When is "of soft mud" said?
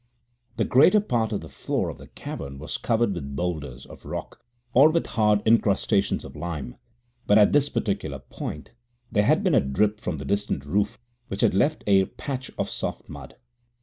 12.57-13.35